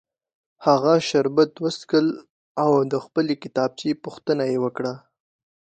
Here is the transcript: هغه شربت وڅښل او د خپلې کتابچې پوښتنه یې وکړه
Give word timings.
هغه 0.65 0.93
شربت 1.09 1.51
وڅښل 1.63 2.07
او 2.63 2.71
د 2.91 2.93
خپلې 3.05 3.33
کتابچې 3.43 3.89
پوښتنه 4.03 4.43
یې 4.51 4.57
وکړه 4.65 4.93